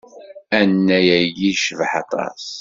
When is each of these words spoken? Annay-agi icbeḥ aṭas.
Annay-agi 0.59 1.47
icbeḥ 1.51 1.91
aṭas. 2.01 2.43